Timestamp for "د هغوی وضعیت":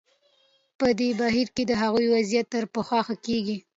1.67-2.47